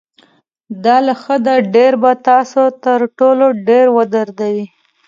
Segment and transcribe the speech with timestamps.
[0.83, 4.65] دا له حده ډېر به تاسو تر ټولو ډېر ودردوي.